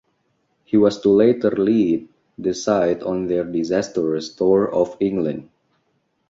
[0.65, 5.47] He was to later lead the side on their disastrous tour of England.